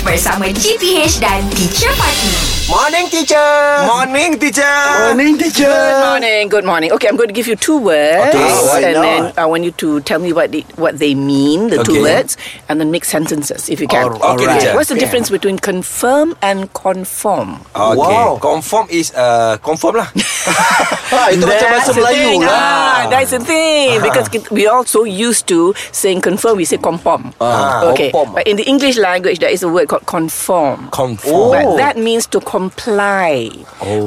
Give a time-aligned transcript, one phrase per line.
[0.00, 2.32] English bersama GPH dan Teacher Fatih.
[2.72, 3.50] Morning, teacher.
[3.84, 4.76] Morning, teacher.
[5.12, 5.66] Morning, teacher.
[5.68, 6.42] Good morning.
[6.48, 6.88] Good morning.
[6.96, 9.02] Okay, I'm going to give you two words, Okay, and not?
[9.04, 12.14] then I want you to tell me what they, what they mean, the two Okay.
[12.16, 12.38] words,
[12.70, 14.06] and then make sentences if you can.
[14.08, 14.62] All- Okay, alright.
[14.62, 14.72] teacher.
[14.78, 17.60] What's the difference between confirm and conform?
[17.74, 17.98] Okay.
[17.98, 18.38] Wow.
[18.40, 20.08] Confirm is uh, confirm lah.
[21.10, 22.40] Ha, itu macam bahasa That's the Melayu thing.
[22.46, 22.89] lah.
[23.06, 24.00] Ah, that's the thing.
[24.02, 27.32] Because kit- we all so used to saying confirm, we say conform.
[27.40, 28.10] Ah, okay.
[28.10, 28.34] conform.
[28.34, 30.88] But in the English language, there is a word called conform.
[30.90, 31.50] Conform.
[31.52, 31.76] But Oh.
[31.76, 33.50] that means to comply.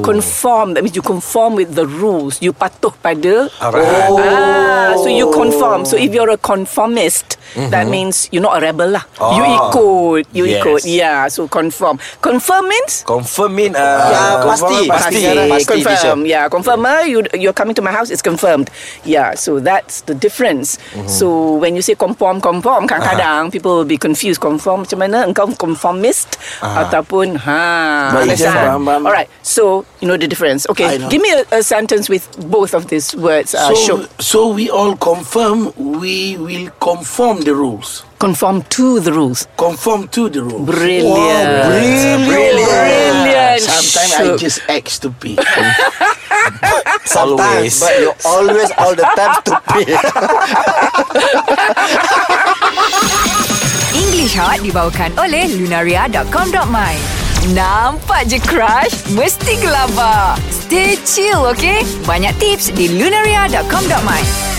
[0.02, 0.74] Conform.
[0.74, 2.40] That means you conform with the rules.
[2.40, 3.50] You patuh pada.
[3.60, 3.84] Alright.
[3.84, 4.63] Ah,
[4.98, 5.84] so you conform.
[5.84, 7.38] So if you're a conformist,
[7.70, 9.04] that means you're not a rebel lah.
[9.36, 9.56] You Oh.
[9.70, 10.24] ikut.
[10.34, 10.58] You Yes.
[10.62, 10.80] ikut.
[10.84, 11.28] Yeah.
[11.28, 11.98] So conform.
[12.20, 13.80] Confirm means Confirm mean uh,
[14.10, 14.88] Ya, confirm, pasti.
[14.88, 15.14] pasti.
[15.22, 15.48] Pasti.
[15.50, 16.18] Pasti, confirm.
[16.26, 16.80] Yeah, confirm.
[16.84, 18.10] ah, You you're coming to my house.
[18.10, 18.70] It's confirmed.
[19.04, 19.34] Yeah.
[19.38, 20.78] So that's the difference.
[21.06, 24.40] So when you say conform, conform, kadang-kadang people will be confused.
[24.42, 25.22] Conform macam mana?
[25.24, 28.10] Engkau conformist ataupun ha?
[28.12, 28.56] Baik, understand?
[28.56, 29.02] faham, faham.
[29.06, 29.28] All right.
[29.42, 30.66] So you know the difference.
[30.68, 30.98] Okay.
[31.08, 33.54] Give me a, a sentence with both of these words.
[33.54, 33.96] Uh, so, show.
[34.18, 38.04] so we all confirm we will conform the rules.
[38.20, 39.48] Conform to the rules.
[39.56, 40.68] Conform to the rules.
[40.68, 41.48] Brilliant.
[41.72, 42.28] Brilliant.
[42.28, 43.60] Brilliant.
[43.64, 44.36] Sometimes I Shook.
[44.40, 45.40] just act stupid.
[47.04, 47.80] Sometimes, Always.
[47.80, 49.88] but you always all the time stupid.
[53.94, 56.96] English Hot dibawakan oleh Lunaria.com.my
[57.52, 59.04] Nampak je crush?
[59.12, 60.32] Mesti gelabah.
[60.48, 61.84] Stay chill, okay?
[62.08, 64.53] Banyak tips di Lunaria.com.my